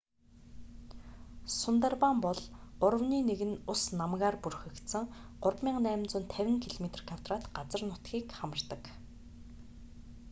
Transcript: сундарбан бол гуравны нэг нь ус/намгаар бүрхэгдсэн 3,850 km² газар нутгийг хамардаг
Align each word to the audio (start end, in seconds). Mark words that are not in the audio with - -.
сундарбан 1.55 2.17
бол 2.25 2.39
гуравны 2.81 3.19
нэг 3.29 3.39
нь 3.49 3.61
ус/намгаар 3.73 4.35
бүрхэгдсэн 4.43 5.05
3,850 5.43 6.63
km² 6.63 6.85
газар 7.57 7.81
нутгийг 7.89 8.27
хамардаг 8.39 8.83